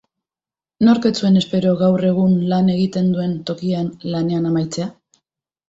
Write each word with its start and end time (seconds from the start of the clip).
Nork 0.87 1.03
ez 1.09 1.11
zuen 1.19 1.37
espero 1.41 1.73
gaur 1.83 2.07
egun 2.09 2.33
lan 2.55 2.73
egiten 2.77 3.13
duen 3.19 3.39
tokian 3.53 3.93
lanean 4.17 4.51
amaitzea? 4.55 4.93